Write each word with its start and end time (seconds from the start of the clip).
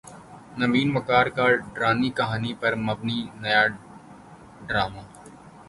نوین 0.59 0.89
وقار 0.97 1.25
کا 1.35 1.45
ڈرانی 1.73 2.09
کہانی 2.17 2.51
پر 2.61 2.71
مبنی 2.87 3.19
نیا 3.41 3.61
ڈراما 4.67 5.03